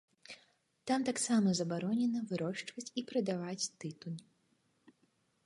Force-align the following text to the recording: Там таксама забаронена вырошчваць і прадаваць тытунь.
Там 0.91 1.03
таксама 1.09 1.53
забаронена 1.59 2.19
вырошчваць 2.33 2.87
і 3.03 3.05
прадаваць 3.13 3.69
тытунь. 3.79 4.19